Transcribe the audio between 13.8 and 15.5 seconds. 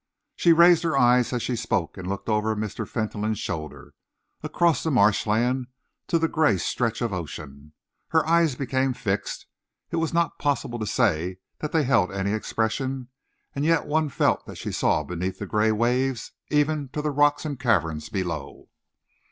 one felt that she saw beneath the